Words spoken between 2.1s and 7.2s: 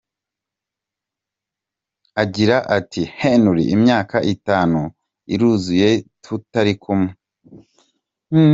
Agira ati “Henry, imyaka itanu iruzuye tutari kumwe.